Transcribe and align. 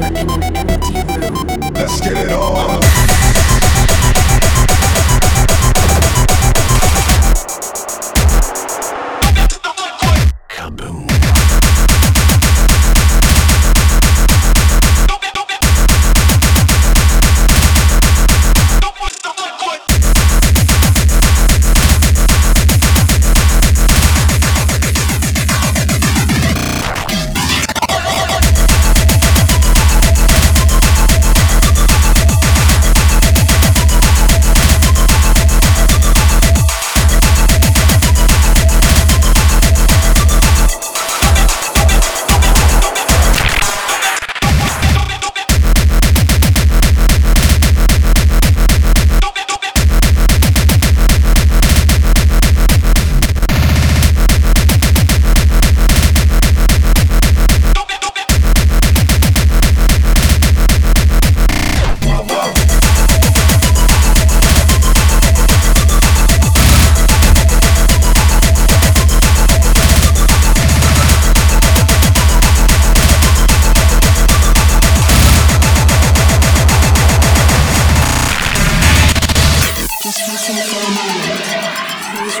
Let's 0.00 2.00
get 2.00 2.16
it 2.16 2.32
on. 2.32 2.79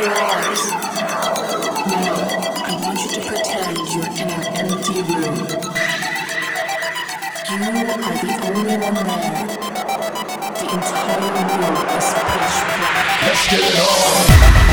your. 0.00 0.72
Now, 1.86 2.16
I 2.64 2.78
want 2.80 3.00
you 3.00 3.08
to 3.10 3.20
pretend 3.20 3.76
you're 3.92 4.08
in 4.16 4.28
an 4.30 4.42
empty 4.56 5.02
room. 5.02 5.36
You 7.50 7.56
are 7.60 8.16
the 8.16 8.32
only 8.46 8.76
one 8.80 8.94
there. 8.94 9.46
The 10.56 10.66
entire 10.72 11.20
room 11.20 11.76
is 11.96 12.08
pitch 12.16 12.58
black. 12.64 13.08
Let's 13.22 13.44
get 13.50 13.60
it 13.60 13.76
on! 13.78 14.69